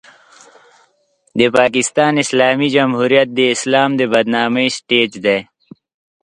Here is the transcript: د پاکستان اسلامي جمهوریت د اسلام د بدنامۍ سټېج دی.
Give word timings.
د 1.39 1.41
پاکستان 1.57 2.13
اسلامي 2.23 2.67
جمهوریت 2.75 3.27
د 3.33 3.39
اسلام 3.55 3.89
د 3.99 4.01
بدنامۍ 4.13 4.67
سټېج 4.77 5.11
دی. 5.25 5.39